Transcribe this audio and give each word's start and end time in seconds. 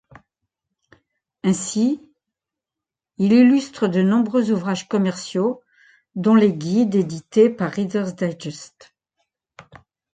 Ainsi 1.43 2.01
il 3.19 3.33
illustre 3.33 3.87
de 3.87 4.01
nombreux 4.01 4.49
ouvrages 4.49 4.87
commerciaux, 4.87 5.61
dont 6.15 6.33
les 6.33 6.53
guides 6.55 6.95
édités 6.95 7.51
par 7.51 7.69
Reader’s 7.71 8.15
Digest. 8.15 8.95